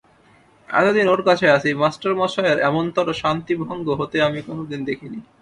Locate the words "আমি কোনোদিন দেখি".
4.27-5.07